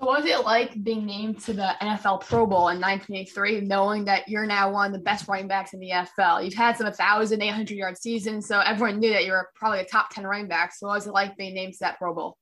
What 0.00 0.22
was 0.22 0.24
it 0.24 0.46
like 0.46 0.82
being 0.82 1.04
named 1.04 1.40
to 1.42 1.52
the 1.52 1.74
NFL 1.82 2.22
Pro 2.22 2.46
Bowl 2.46 2.68
in 2.68 2.80
1983, 2.80 3.60
knowing 3.60 4.06
that 4.06 4.26
you're 4.30 4.46
now 4.46 4.72
one 4.72 4.86
of 4.86 4.92
the 4.94 4.98
best 4.98 5.28
running 5.28 5.46
backs 5.46 5.74
in 5.74 5.78
the 5.78 5.90
NFL? 5.90 6.42
You've 6.42 6.54
had 6.54 6.78
some 6.78 6.86
1,800 6.86 7.76
yard 7.76 7.98
seasons, 7.98 8.46
so 8.48 8.60
everyone 8.60 8.98
knew 8.98 9.12
that 9.12 9.26
you 9.26 9.32
were 9.32 9.50
probably 9.54 9.80
a 9.80 9.84
top 9.84 10.08
10 10.08 10.24
running 10.24 10.48
back. 10.48 10.74
So 10.74 10.86
what 10.86 10.94
was 10.94 11.06
it 11.06 11.12
like 11.12 11.36
being 11.36 11.52
named 11.52 11.74
to 11.74 11.80
that 11.80 11.98
Pro 11.98 12.14
Bowl? 12.14 12.38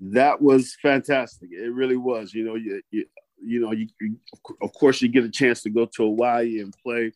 That 0.00 0.40
was 0.40 0.78
fantastic. 0.80 1.50
It 1.52 1.74
really 1.74 1.98
was. 1.98 2.32
You 2.32 2.44
know, 2.44 2.54
you, 2.54 2.80
you, 2.90 3.04
you 3.38 3.60
know, 3.60 3.72
you, 3.72 3.86
you, 4.00 4.16
of 4.62 4.72
course 4.72 5.02
you 5.02 5.08
get 5.08 5.24
a 5.24 5.30
chance 5.30 5.60
to 5.64 5.70
go 5.70 5.84
to 5.84 6.04
Hawaii 6.04 6.60
and 6.60 6.74
play, 6.82 7.12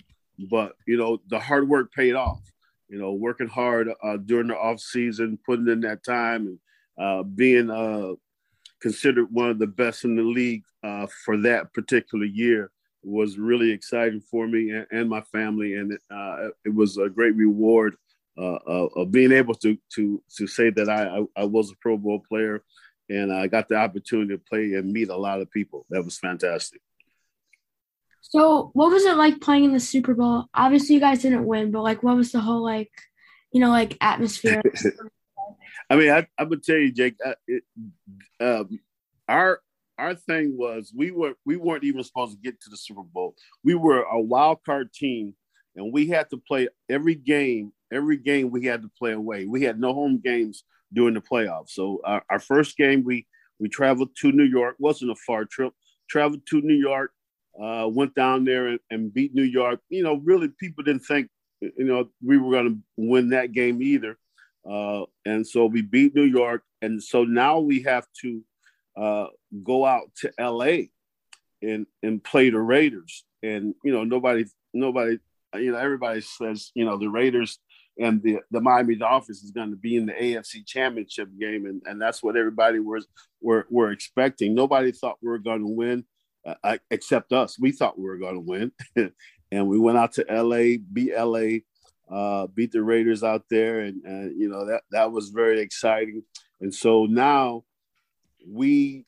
but 0.50 0.75
you 0.87 0.99
know 0.99 1.18
the 1.28 1.40
hard 1.40 1.66
work 1.66 1.95
paid 1.95 2.12
off. 2.12 2.42
You 2.90 2.99
know, 2.99 3.14
working 3.14 3.49
hard 3.49 3.88
uh, 4.02 4.18
during 4.18 4.49
the 4.49 4.57
off 4.59 4.80
season, 4.80 5.38
putting 5.47 5.68
in 5.68 5.80
that 5.80 6.04
time, 6.04 6.47
and 6.47 6.59
uh, 6.99 7.23
being 7.23 7.71
uh, 7.71 8.12
considered 8.80 9.28
one 9.30 9.50
of 9.50 9.58
the 9.58 9.66
best 9.66 10.04
in 10.04 10.16
the 10.16 10.23
league 10.23 10.64
uh, 10.82 11.06
for 11.25 11.37
that 11.38 11.73
particular 11.73 12.25
year 12.25 12.70
was 13.02 13.38
really 13.38 13.70
exciting 13.70 14.20
for 14.20 14.47
me 14.47 14.70
and, 14.70 14.87
and 14.90 15.08
my 15.08 15.20
family, 15.20 15.75
and 15.75 15.92
it, 15.92 16.00
uh, 16.11 16.49
it, 16.64 16.75
was 16.75 16.97
a 16.99 17.08
great 17.08 17.35
reward 17.35 17.97
uh, 18.37 18.58
of 18.66 19.11
being 19.11 19.32
able 19.32 19.54
to 19.54 19.76
to 19.94 20.23
to 20.37 20.47
say 20.47 20.70
that 20.70 20.88
I, 20.88 21.18
I, 21.18 21.42
I 21.42 21.44
was 21.44 21.70
a 21.70 21.76
Pro 21.80 21.97
Bowl 21.97 22.23
player, 22.28 22.62
and 23.08 23.32
I 23.32 23.47
got 23.47 23.68
the 23.68 23.76
opportunity 23.76 24.35
to 24.35 24.42
play 24.49 24.75
and 24.75 24.92
meet 24.92 25.08
a 25.08 25.16
lot 25.16 25.40
of 25.40 25.50
people. 25.50 25.87
That 25.90 26.04
was 26.04 26.18
fantastic. 26.18 26.80
So, 28.20 28.70
what 28.75 28.90
was 28.90 29.04
it 29.04 29.16
like 29.16 29.40
playing 29.40 29.64
in 29.64 29.73
the 29.73 29.80
Super 29.80 30.14
Bowl? 30.14 30.47
Obviously, 30.54 30.97
you 30.97 31.00
guys 31.00 31.23
didn't 31.23 31.47
win, 31.47 31.70
but 31.70 31.82
like, 31.82 32.02
what 32.02 32.16
was 32.16 32.32
the 32.32 32.40
whole 32.40 32.62
like, 32.62 32.90
you 33.52 33.61
know, 33.61 33.70
like 33.70 33.97
atmosphere? 34.00 34.62
I 35.90 35.97
mean, 35.97 36.11
I, 36.11 36.26
I 36.38 36.45
would 36.45 36.62
tell 36.62 36.76
you, 36.76 36.92
Jake, 36.92 37.16
uh, 37.25 37.35
it, 37.47 37.62
um, 38.40 38.78
our 39.28 39.61
our 39.99 40.14
thing 40.14 40.57
was 40.57 40.92
we 40.95 41.11
were 41.11 41.35
we 41.45 41.57
weren't 41.57 41.85
even 41.85 42.02
supposed 42.04 42.33
to 42.33 42.38
get 42.38 42.61
to 42.61 42.71
the 42.71 42.76
Super 42.76 43.02
Bowl. 43.02 43.35
We 43.64 43.75
were 43.75 44.02
a 44.02 44.21
wild 44.21 44.64
card 44.64 44.92
team, 44.92 45.35
and 45.76 45.92
we 45.92 46.09
had 46.09 46.30
to 46.30 46.37
play 46.37 46.68
every 46.88 47.14
game. 47.14 47.73
Every 47.90 48.18
game 48.18 48.50
we 48.50 48.66
had 48.66 48.83
to 48.83 48.90
play 48.99 49.12
away. 49.12 49.47
We 49.47 49.62
had 49.62 49.80
no 49.80 49.95
home 49.95 50.21
games 50.23 50.64
during 50.92 51.14
the 51.14 51.21
playoffs. 51.21 51.71
So 51.71 52.00
our, 52.04 52.23
our 52.28 52.38
first 52.38 52.76
game, 52.76 53.02
we 53.02 53.26
we 53.59 53.68
traveled 53.68 54.11
to 54.21 54.33
New 54.33 54.45
York. 54.45 54.76
wasn't 54.78 55.11
a 55.11 55.16
far 55.26 55.45
trip. 55.47 55.73
Traveled 56.09 56.47
to 56.49 56.61
New 56.61 56.75
York. 56.75 57.12
Uh, 57.61 57.88
went 57.88 58.14
down 58.14 58.45
there 58.45 58.68
and, 58.68 58.80
and 58.90 59.12
beat 59.12 59.35
New 59.35 59.42
York. 59.42 59.80
You 59.88 60.04
know, 60.04 60.16
really, 60.16 60.49
people 60.49 60.85
didn't 60.85 61.07
think 61.07 61.28
you 61.61 61.85
know 61.85 62.09
we 62.23 62.38
were 62.38 62.52
going 62.52 62.68
to 62.68 62.78
win 62.97 63.30
that 63.30 63.52
game 63.52 63.83
either. 63.83 64.16
Uh, 64.70 65.04
and 65.25 65.46
so 65.46 65.66
we 65.66 65.82
beat 65.82 66.14
New 66.14 66.25
York, 66.25 66.62
and 66.82 67.02
so 67.02 67.25
now 67.25 67.58
we 67.58 67.82
have 67.82 68.06
to 68.20 68.42
uh, 68.96 69.26
go 69.62 69.84
out 69.84 70.10
to 70.20 70.30
L.A. 70.38 70.90
and 71.62 71.87
and 72.02 72.22
play 72.22 72.50
the 72.50 72.60
Raiders. 72.60 73.25
And 73.42 73.75
you 73.82 73.92
know, 73.92 74.04
nobody, 74.04 74.44
nobody, 74.75 75.18
you 75.54 75.72
know, 75.72 75.78
everybody 75.78 76.20
says 76.20 76.70
you 76.75 76.84
know 76.84 76.98
the 76.98 77.08
Raiders 77.08 77.58
and 77.98 78.22
the 78.22 78.40
the 78.50 78.60
Miami 78.60 78.96
Dolphins 78.96 79.42
is 79.42 79.50
going 79.50 79.70
to 79.70 79.76
be 79.76 79.96
in 79.96 80.06
the 80.06 80.12
AFC 80.12 80.66
Championship 80.66 81.28
game, 81.38 81.66
and, 81.66 81.82
and 81.87 82.00
that's 82.00 82.22
what 82.22 82.37
everybody 82.37 82.78
was 82.78 83.06
were 83.40 83.66
were 83.70 83.90
expecting. 83.90 84.54
Nobody 84.54 84.92
thought 84.92 85.18
we 85.22 85.28
were 85.28 85.38
going 85.38 85.60
to 85.60 85.72
win, 85.72 86.04
uh, 86.46 86.78
except 86.90 87.32
us. 87.32 87.58
We 87.58 87.72
thought 87.72 87.98
we 87.98 88.04
were 88.04 88.18
going 88.18 88.34
to 88.34 88.40
win, 88.40 88.72
and 89.50 89.68
we 89.68 89.78
went 89.78 89.98
out 89.98 90.12
to 90.14 90.26
LA, 90.30 90.78
beat 90.92 91.16
LA, 91.16 91.60
uh, 92.10 92.46
beat 92.48 92.72
the 92.72 92.82
Raiders 92.82 93.22
out 93.22 93.44
there, 93.50 93.80
and, 93.80 94.02
you 94.38 94.48
know 94.48 94.66
that 94.66 94.82
that 94.90 95.12
was 95.12 95.28
very 95.28 95.60
exciting. 95.60 96.22
And 96.60 96.74
so 96.74 97.06
now 97.06 97.64
we 98.46 99.04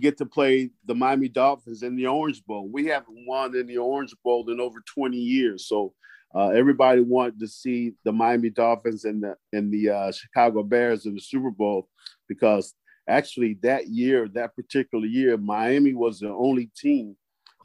get 0.00 0.18
to 0.18 0.26
play 0.26 0.70
the 0.84 0.94
Miami 0.94 1.28
Dolphins 1.28 1.82
in 1.82 1.96
the 1.96 2.06
Orange 2.06 2.44
Bowl. 2.44 2.68
We 2.68 2.86
haven't 2.86 3.26
won 3.26 3.56
in 3.56 3.66
the 3.66 3.78
Orange 3.78 4.14
Bowl 4.24 4.48
in 4.50 4.60
over 4.60 4.78
20 4.86 5.16
years, 5.16 5.66
so 5.66 5.94
uh, 6.34 6.48
everybody 6.48 7.00
wanted 7.00 7.38
to 7.40 7.48
see 7.48 7.94
the 8.04 8.12
Miami 8.12 8.50
Dolphins 8.50 9.04
and 9.04 9.22
the 9.22 9.36
and 9.52 9.72
the 9.72 9.90
uh, 9.90 10.12
Chicago 10.12 10.62
Bears 10.62 11.06
in 11.06 11.14
the 11.14 11.20
Super 11.20 11.50
Bowl 11.50 11.88
because 12.28 12.74
actually 13.08 13.58
that 13.62 13.88
year, 13.88 14.28
that 14.28 14.56
particular 14.56 15.06
year, 15.06 15.36
Miami 15.36 15.94
was 15.94 16.20
the 16.20 16.30
only 16.30 16.70
team 16.76 17.16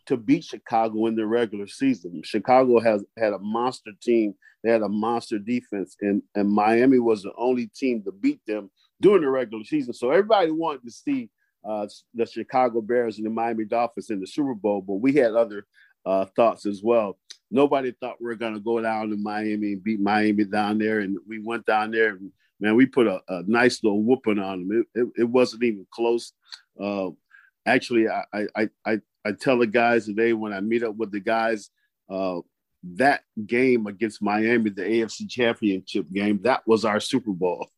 to 0.09 0.17
beat 0.17 0.43
Chicago 0.43 1.05
in 1.05 1.15
the 1.15 1.25
regular 1.25 1.67
season. 1.67 2.19
Chicago 2.23 2.79
has 2.79 3.05
had 3.15 3.33
a 3.33 3.37
monster 3.37 3.91
team. 4.01 4.33
They 4.63 4.71
had 4.71 4.81
a 4.81 4.89
monster 4.89 5.37
defense, 5.37 5.95
and, 6.01 6.23
and 6.33 6.49
Miami 6.49 6.97
was 6.97 7.21
the 7.21 7.31
only 7.37 7.67
team 7.67 8.01
to 8.03 8.11
beat 8.11 8.41
them 8.47 8.71
during 8.99 9.21
the 9.21 9.29
regular 9.29 9.63
season. 9.63 9.93
So 9.93 10.09
everybody 10.09 10.49
wanted 10.49 10.83
to 10.85 10.91
see 10.91 11.29
uh, 11.63 11.85
the 12.15 12.25
Chicago 12.25 12.81
Bears 12.81 13.17
and 13.17 13.25
the 13.27 13.29
Miami 13.29 13.65
Dolphins 13.65 14.09
in 14.09 14.19
the 14.19 14.25
Super 14.25 14.55
Bowl, 14.55 14.81
but 14.81 14.95
we 14.95 15.13
had 15.13 15.35
other 15.35 15.67
uh, 16.07 16.25
thoughts 16.35 16.65
as 16.65 16.81
well. 16.83 17.19
Nobody 17.51 17.91
thought 17.91 18.19
we 18.19 18.25
were 18.25 18.35
going 18.35 18.55
to 18.55 18.59
go 18.59 18.81
down 18.81 19.11
to 19.11 19.15
Miami 19.15 19.73
and 19.73 19.83
beat 19.83 19.99
Miami 19.99 20.43
down 20.43 20.79
there, 20.79 21.01
and 21.01 21.17
we 21.27 21.37
went 21.39 21.67
down 21.67 21.91
there. 21.91 22.09
And, 22.09 22.31
man, 22.59 22.75
we 22.75 22.87
put 22.87 23.05
a, 23.05 23.21
a 23.27 23.43
nice 23.45 23.83
little 23.83 24.01
whooping 24.01 24.39
on 24.39 24.67
them. 24.67 24.85
It, 24.95 24.99
it, 24.99 25.07
it 25.21 25.29
wasn't 25.29 25.63
even 25.63 25.85
close. 25.93 26.33
Uh, 26.81 27.11
actually, 27.67 28.07
I, 28.09 28.23
I, 28.55 28.69
I, 28.85 29.01
I 29.25 29.31
tell 29.33 29.57
the 29.57 29.67
guys 29.67 30.05
today 30.05 30.33
when 30.33 30.53
I 30.53 30.61
meet 30.61 30.83
up 30.83 30.95
with 30.95 31.11
the 31.11 31.19
guys, 31.19 31.69
uh, 32.09 32.39
that 32.95 33.23
game 33.45 33.87
against 33.87 34.21
Miami, 34.21 34.69
the 34.69 34.83
AFC 34.83 35.29
Championship 35.29 36.09
game, 36.11 36.39
that 36.43 36.65
was 36.65 36.85
our 36.85 36.99
Super 36.99 37.31
Bowl. 37.31 37.69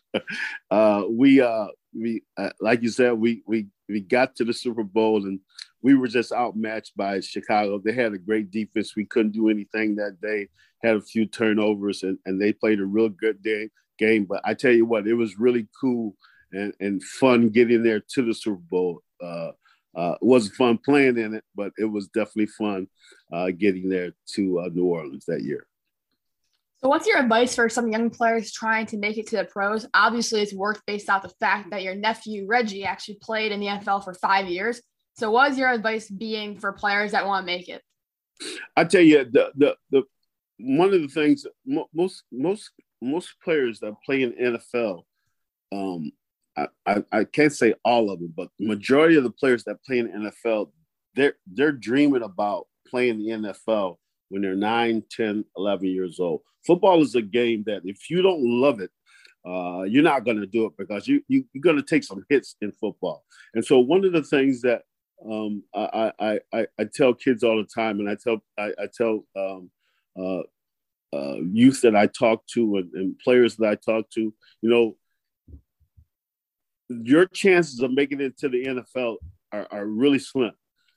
uh, 0.70 1.02
we, 1.10 1.40
uh, 1.40 1.66
we, 1.92 2.22
uh, 2.36 2.50
like 2.60 2.82
you 2.82 2.88
said, 2.88 3.12
we 3.12 3.42
we 3.46 3.66
we 3.88 4.00
got 4.00 4.36
to 4.36 4.44
the 4.44 4.52
Super 4.52 4.84
Bowl 4.84 5.24
and 5.24 5.40
we 5.82 5.94
were 5.94 6.08
just 6.08 6.32
outmatched 6.32 6.96
by 6.96 7.20
Chicago. 7.20 7.78
They 7.78 7.92
had 7.92 8.14
a 8.14 8.18
great 8.18 8.50
defense. 8.50 8.96
We 8.96 9.04
couldn't 9.04 9.32
do 9.32 9.48
anything 9.48 9.96
that 9.96 10.20
day. 10.20 10.48
Had 10.82 10.96
a 10.96 11.00
few 11.00 11.26
turnovers 11.26 12.02
and, 12.02 12.18
and 12.24 12.40
they 12.40 12.52
played 12.52 12.80
a 12.80 12.86
real 12.86 13.10
good 13.10 13.42
day, 13.42 13.68
game. 13.98 14.24
But 14.24 14.40
I 14.44 14.54
tell 14.54 14.72
you 14.72 14.86
what, 14.86 15.06
it 15.06 15.14
was 15.14 15.38
really 15.38 15.68
cool 15.78 16.16
and, 16.52 16.72
and 16.80 17.02
fun 17.02 17.50
getting 17.50 17.82
there 17.82 18.00
to 18.00 18.22
the 18.22 18.32
Super 18.32 18.56
Bowl. 18.56 19.02
Uh, 19.22 19.50
it 19.96 20.18
wasn't 20.22 20.54
fun 20.56 20.78
playing 20.78 21.18
in 21.18 21.34
it, 21.34 21.44
but 21.54 21.72
it 21.78 21.84
was 21.84 22.08
definitely 22.08 22.46
fun 22.46 22.88
uh, 23.32 23.50
getting 23.56 23.88
there 23.88 24.12
to 24.34 24.60
uh, 24.60 24.68
New 24.72 24.84
Orleans 24.84 25.24
that 25.26 25.42
year. 25.42 25.66
So, 26.78 26.88
what's 26.88 27.06
your 27.06 27.18
advice 27.18 27.54
for 27.54 27.68
some 27.68 27.90
young 27.90 28.10
players 28.10 28.52
trying 28.52 28.86
to 28.86 28.98
make 28.98 29.16
it 29.16 29.26
to 29.28 29.36
the 29.36 29.44
pros? 29.44 29.86
Obviously, 29.94 30.42
it's 30.42 30.52
worked 30.52 30.84
based 30.86 31.08
off 31.08 31.22
the 31.22 31.32
fact 31.40 31.70
that 31.70 31.82
your 31.82 31.94
nephew 31.94 32.46
Reggie 32.46 32.84
actually 32.84 33.18
played 33.22 33.52
in 33.52 33.60
the 33.60 33.66
NFL 33.68 34.04
for 34.04 34.12
five 34.14 34.48
years. 34.48 34.82
So, 35.14 35.30
what 35.30 35.52
is 35.52 35.58
your 35.58 35.70
advice 35.70 36.10
being 36.10 36.58
for 36.58 36.72
players 36.72 37.12
that 37.12 37.26
want 37.26 37.46
to 37.46 37.52
make 37.52 37.68
it? 37.68 37.82
I 38.76 38.84
tell 38.84 39.00
you, 39.00 39.24
the 39.24 39.52
the 39.56 39.76
the 39.90 40.02
one 40.58 40.92
of 40.92 41.00
the 41.00 41.08
things 41.08 41.46
most 41.94 42.24
most 42.30 42.72
most 43.00 43.34
players 43.42 43.80
that 43.80 43.94
play 44.04 44.22
in 44.22 44.32
NFL, 44.32 45.04
um, 45.72 46.12
I, 46.56 47.02
I, 47.10 47.24
can't 47.24 47.52
say 47.52 47.74
all 47.84 48.10
of 48.10 48.20
them, 48.20 48.32
but 48.36 48.48
the 48.58 48.66
majority 48.66 49.16
of 49.16 49.24
the 49.24 49.30
players 49.30 49.64
that 49.64 49.82
play 49.84 49.98
in 49.98 50.08
NFL, 50.08 50.70
they're 51.14 51.34
they're 51.52 51.72
dreaming 51.72 52.22
about 52.22 52.66
playing 52.88 53.18
the 53.18 53.30
NFL 53.30 53.96
when 54.28 54.42
they're 54.42 54.54
9, 54.54 55.02
10, 55.10 55.44
11 55.56 55.88
years 55.88 56.20
old. 56.20 56.42
Football 56.66 57.02
is 57.02 57.14
a 57.14 57.22
game 57.22 57.64
that 57.66 57.82
if 57.84 58.08
you 58.08 58.22
don't 58.22 58.42
love 58.42 58.80
it, 58.80 58.90
uh, 59.46 59.82
you're 59.82 60.02
not 60.02 60.24
going 60.24 60.40
to 60.40 60.46
do 60.46 60.64
it 60.66 60.72
because 60.78 61.06
you, 61.06 61.22
you, 61.28 61.44
are 61.56 61.60
going 61.60 61.76
to 61.76 61.82
take 61.82 62.04
some 62.04 62.24
hits 62.30 62.56
in 62.62 62.72
football. 62.72 63.24
And 63.54 63.64
so 63.64 63.78
one 63.78 64.04
of 64.04 64.12
the 64.12 64.22
things 64.22 64.62
that 64.62 64.82
um, 65.30 65.62
I, 65.74 66.12
I, 66.18 66.40
I, 66.52 66.66
I, 66.78 66.84
tell 66.92 67.14
kids 67.14 67.42
all 67.42 67.56
the 67.56 67.68
time, 67.72 68.00
and 68.00 68.08
I 68.08 68.16
tell 68.22 68.42
I, 68.58 68.72
I 68.78 68.88
tell 68.92 69.24
um, 69.36 69.70
uh, 70.18 70.42
uh, 71.14 71.36
youth 71.50 71.80
that 71.82 71.94
I 71.94 72.06
talk 72.06 72.46
to 72.54 72.76
and, 72.76 72.92
and, 72.94 73.18
players 73.20 73.56
that 73.56 73.68
I 73.68 73.74
talk 73.76 74.10
to, 74.10 74.20
you 74.20 74.70
know, 74.70 74.96
your 76.88 77.26
chances 77.26 77.80
of 77.80 77.92
making 77.92 78.20
it 78.20 78.38
to 78.38 78.48
the 78.48 78.64
NFL 78.64 79.16
are, 79.52 79.66
are 79.70 79.86
really 79.86 80.18
slim. 80.18 80.52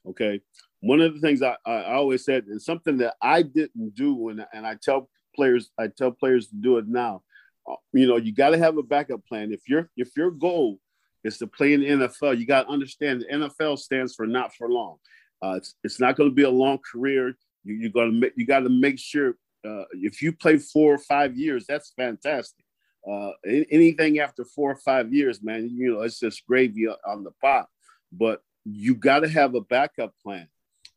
Okay, 0.07 0.41
one 0.81 1.01
of 1.01 1.13
the 1.13 1.19
things 1.19 1.41
I, 1.41 1.57
I 1.65 1.93
always 1.93 2.23
said, 2.23 2.45
and 2.45 2.61
something 2.61 2.97
that 2.97 3.15
I 3.21 3.41
didn't 3.41 3.95
do, 3.95 4.29
and, 4.29 4.45
and 4.53 4.65
I 4.65 4.77
tell 4.81 5.09
players, 5.35 5.69
I 5.77 5.87
tell 5.87 6.11
players 6.11 6.47
to 6.47 6.55
do 6.55 6.77
it 6.77 6.87
now. 6.87 7.23
Uh, 7.69 7.75
you 7.93 8.07
know, 8.07 8.17
you 8.17 8.33
got 8.33 8.51
to 8.51 8.57
have 8.57 8.77
a 8.77 8.83
backup 8.83 9.25
plan. 9.25 9.51
If 9.51 9.67
your 9.67 9.89
if 9.97 10.09
your 10.15 10.31
goal 10.31 10.79
is 11.23 11.37
to 11.39 11.47
play 11.47 11.73
in 11.73 11.81
the 11.81 11.87
NFL, 11.87 12.37
you 12.37 12.45
got 12.45 12.63
to 12.63 12.69
understand 12.69 13.21
the 13.21 13.47
NFL 13.47 13.77
stands 13.79 14.15
for 14.15 14.25
not 14.25 14.53
for 14.53 14.69
long. 14.69 14.97
Uh, 15.43 15.55
it's, 15.57 15.75
it's 15.83 15.99
not 15.99 16.15
going 16.15 16.29
to 16.29 16.35
be 16.35 16.43
a 16.43 16.49
long 16.49 16.79
career. 16.79 17.37
You, 17.63 17.75
you're 17.75 17.89
going 17.91 18.21
to 18.21 18.31
you 18.35 18.45
got 18.45 18.61
to 18.61 18.69
make 18.69 18.99
sure 18.99 19.35
uh, 19.67 19.83
if 19.93 20.21
you 20.21 20.31
play 20.31 20.57
four 20.57 20.93
or 20.93 20.99
five 20.99 21.35
years, 21.35 21.65
that's 21.67 21.91
fantastic. 21.95 22.63
Uh, 23.09 23.31
anything 23.45 24.19
after 24.19 24.43
four 24.43 24.71
or 24.71 24.79
five 24.83 25.13
years, 25.13 25.41
man, 25.41 25.69
you 25.69 25.93
know, 25.93 26.01
it's 26.01 26.19
just 26.19 26.45
gravy 26.45 26.87
on 26.87 27.23
the 27.23 27.31
pot. 27.41 27.67
But 28.11 28.41
you 28.65 28.95
got 28.95 29.19
to 29.19 29.29
have 29.29 29.55
a 29.55 29.61
backup 29.61 30.13
plan. 30.21 30.47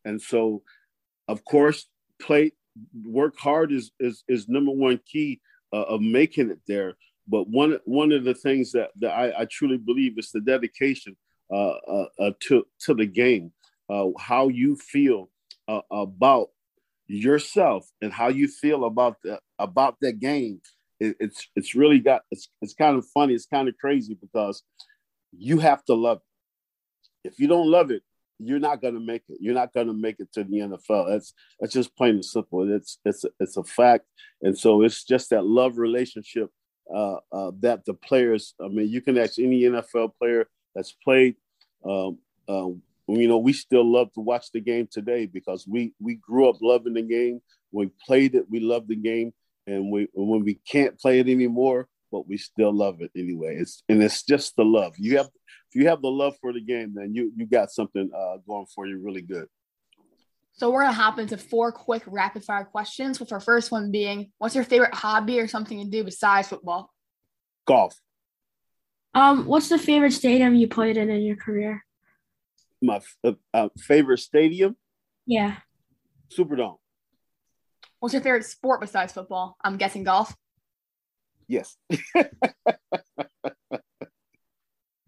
And 0.05 0.21
so, 0.21 0.63
of 1.29 1.45
course, 1.45 1.87
play 2.21 2.53
work 3.05 3.39
hard 3.39 3.73
is 3.73 3.93
is, 4.01 4.25
is 4.29 4.49
number 4.49 4.73
one 4.73 5.01
key 5.07 5.41
uh, 5.73 5.83
of 5.83 6.01
making 6.01 6.51
it 6.51 6.61
there. 6.67 6.95
But 7.29 7.49
one 7.49 7.79
one 7.85 8.13
of 8.13 8.25
the 8.25 8.35
things 8.35 8.73
that, 8.73 8.91
that 8.97 9.13
I, 9.13 9.43
I 9.43 9.45
truly 9.45 9.79
believe 9.79 10.19
is 10.19 10.31
the 10.31 10.41
dedication 10.41 11.17
uh, 11.53 11.77
uh, 11.89 12.07
uh 12.19 12.31
to 12.49 12.67
to 12.81 12.95
the 12.95 13.07
game, 13.07 13.53
uh, 13.89 14.09
how 14.19 14.49
you 14.49 14.77
feel 14.77 15.31
uh, 15.69 15.83
about 15.91 16.49
yourself 17.07 17.89
and 18.01 18.13
how 18.13 18.29
you 18.29 18.49
feel 18.49 18.85
about 18.85 19.17
the 19.23 19.39
about 19.59 19.97
that 20.01 20.19
game. 20.19 20.61
It, 21.01 21.17
it's 21.19 21.49
it's 21.57 21.75
really 21.75 21.99
got 21.99 22.23
it's 22.31 22.49
it's 22.63 22.75
kind 22.75 22.97
of 22.97 23.07
funny. 23.07 23.35
It's 23.35 23.47
kind 23.47 23.69
of 23.69 23.77
crazy 23.79 24.17
because 24.21 24.63
you 25.33 25.59
have 25.59 25.85
to 25.87 25.95
love 25.95 26.19
it. 26.19 27.29
If 27.29 27.39
you 27.39 27.49
don't 27.49 27.71
love 27.71 27.91
it, 27.91 28.03
you're 28.39 28.59
not 28.59 28.81
going 28.81 28.95
to 28.95 29.01
make 29.01 29.23
it. 29.29 29.39
You're 29.41 29.55
not 29.55 29.73
going 29.73 29.87
to 29.87 29.93
make 29.93 30.21
it 30.21 30.33
to 30.35 30.45
the 30.45 30.59
NFL. 30.59 31.09
That's 31.09 31.35
that's 31.59 31.73
just 31.73 31.97
plain 31.97 32.17
and 32.17 32.25
simple. 32.25 32.71
It's 32.73 32.99
it's 33.05 33.25
it's 33.39 33.57
a 33.57 33.65
fact, 33.65 34.07
and 34.43 34.57
so 34.59 34.83
it's 34.83 35.05
just 35.05 35.31
that 35.31 35.45
love 35.45 35.79
relationship 35.79 36.51
uh, 36.93 37.17
uh, 37.33 37.53
that 37.61 37.85
the 37.85 37.95
players. 37.95 38.55
I 38.63 38.69
mean, 38.69 38.89
you 38.89 39.01
can 39.01 39.19
ask 39.19 39.39
any 39.39 39.63
NFL 39.63 40.13
player 40.19 40.49
that's 40.75 40.93
played. 40.93 41.37
Um, 41.85 42.19
uh, 42.49 42.69
you 43.09 43.29
know, 43.29 43.39
we 43.39 43.53
still 43.53 43.91
love 43.91 44.13
to 44.15 44.21
watch 44.21 44.53
the 44.53 44.61
game 44.61 44.89
today 44.91 45.27
because 45.27 45.67
we 45.67 45.95
we 46.01 46.15
grew 46.15 46.49
up 46.49 46.57
loving 46.61 46.95
the 46.95 47.03
game. 47.03 47.41
We 47.73 47.91
played 48.07 48.35
it. 48.35 48.47
We 48.51 48.61
loved 48.61 48.89
the 48.89 48.97
game, 48.97 49.33
and 49.67 49.91
we 49.91 50.09
when 50.13 50.45
we 50.45 50.55
can't 50.55 50.99
play 50.99 51.21
it 51.21 51.29
anymore, 51.29 51.89
but 52.11 52.27
we 52.27 52.37
still 52.37 52.73
love 52.73 53.01
it 53.01 53.11
anyway. 53.17 53.57
It's 53.57 53.83
and 53.89 54.03
it's 54.03 54.23
just 54.23 54.57
the 54.57 54.65
love. 54.65 54.95
You 54.99 55.19
have 55.19 55.29
if 55.73 55.81
you 55.81 55.89
have 55.89 56.03
the 56.03 56.11
love 56.11 56.35
for 56.41 56.53
the 56.53 56.61
game, 56.61 56.95
then 56.95 57.15
you 57.15 57.33
you 57.37 57.47
got 57.47 57.71
something 57.71 58.11
uh, 58.15 58.39
going 58.47 58.67
for 58.75 58.87
you 58.87 59.01
really 59.03 59.23
good. 59.23 59.47
So 60.53 60.71
we're 60.71 60.83
gonna 60.83 60.93
hop 60.93 61.19
into 61.19 61.39
four 61.39 61.73
quick 61.73 62.03
rapid 62.07 62.45
fire 62.45 62.65
questions. 62.65 63.21
With 63.21 63.33
our 63.33 63.41
first 63.41 63.71
one 63.71 63.91
being, 63.91 64.33
what's 64.39 64.55
your 64.55 64.65
favorite 64.65 64.95
hobby 64.95 65.41
or 65.41 65.49
something 65.49 65.79
to 65.83 65.89
do 65.89 66.05
besides 66.05 66.49
football? 66.49 66.93
Golf. 67.67 67.95
Um, 69.15 69.47
what's 69.47 69.69
the 69.69 69.79
favorite 69.79 70.13
stadium 70.13 70.55
you 70.55 70.69
played 70.69 70.97
in 70.97 71.11
in 71.11 71.23
your 71.23 71.37
career? 71.37 71.85
My 72.83 73.01
uh, 73.25 73.33
uh, 73.53 73.69
favorite 73.79 74.19
stadium? 74.19 74.77
Yeah. 75.27 75.57
Superdome. 76.37 76.80
What's 78.01 78.15
your 78.15 78.23
favorite 78.23 78.47
sport 78.47 78.81
besides 78.81 79.13
football? 79.13 79.57
I'm 79.63 79.77
guessing 79.77 80.05
golf. 80.05 80.35
Yes. 81.47 81.77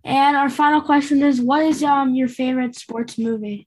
and 0.05 0.37
our 0.37 0.51
final 0.51 0.83
question 0.83 1.23
is 1.23 1.41
what 1.41 1.63
is 1.63 1.83
um 1.83 2.15
your 2.15 2.29
favorite 2.29 2.77
sports 2.77 3.17
movie? 3.17 3.67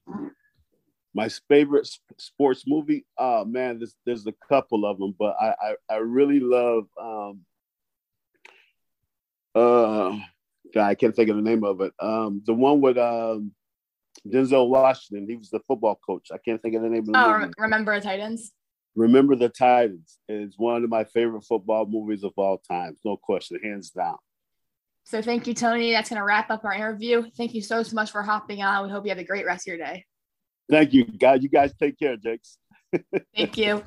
My 1.12 1.28
favorite 1.48 1.88
sports 2.18 2.64
movie? 2.66 3.04
Oh 3.18 3.44
man, 3.44 3.78
there's 3.78 3.96
there's 4.06 4.26
a 4.26 4.34
couple 4.48 4.86
of 4.86 4.98
them, 4.98 5.14
but 5.18 5.34
I 5.40 5.54
I, 5.60 5.74
I 5.90 5.96
really 5.96 6.38
love 6.38 6.84
um 7.00 7.40
uh 9.56 10.18
God, 10.72 10.86
I 10.86 10.94
can't 10.94 11.16
think 11.16 11.30
of 11.30 11.36
the 11.36 11.42
name 11.42 11.64
of 11.64 11.80
it. 11.80 11.92
Um 11.98 12.42
the 12.46 12.54
one 12.54 12.80
with 12.80 12.96
um 12.96 13.52
Denzel 14.24 14.68
Washington, 14.68 15.28
he 15.28 15.36
was 15.36 15.50
the 15.50 15.60
football 15.66 15.98
coach. 16.06 16.28
I 16.32 16.38
can't 16.38 16.62
think 16.62 16.76
of 16.76 16.82
the 16.82 16.88
name 16.88 17.00
of 17.00 17.06
the 17.06 17.18
oh, 17.18 17.38
movie. 17.38 17.52
Remember 17.58 17.98
Titans? 18.00 18.52
Remember 18.96 19.36
the 19.36 19.50
Titans 19.50 20.18
is 20.26 20.54
one 20.56 20.82
of 20.82 20.90
my 20.90 21.04
favorite 21.04 21.44
football 21.44 21.84
movies 21.86 22.24
of 22.24 22.32
all 22.36 22.58
time. 22.58 22.96
No 23.04 23.18
question, 23.18 23.60
hands 23.62 23.90
down. 23.90 24.16
So 25.04 25.22
thank 25.22 25.46
you, 25.46 25.54
Tony. 25.54 25.92
That's 25.92 26.08
going 26.08 26.18
to 26.18 26.24
wrap 26.24 26.50
up 26.50 26.64
our 26.64 26.72
interview. 26.72 27.30
Thank 27.36 27.54
you 27.54 27.62
so, 27.62 27.82
so 27.82 27.94
much 27.94 28.10
for 28.10 28.22
hopping 28.22 28.62
on. 28.62 28.86
We 28.86 28.90
hope 28.90 29.04
you 29.04 29.10
have 29.10 29.18
a 29.18 29.24
great 29.24 29.46
rest 29.46 29.68
of 29.68 29.72
your 29.74 29.86
day. 29.86 30.04
Thank 30.68 30.94
you, 30.94 31.04
guys. 31.04 31.42
You 31.42 31.48
guys 31.48 31.72
take 31.78 31.98
care, 31.98 32.16
Jakes. 32.16 32.58
thank 33.36 33.56
you. 33.56 33.84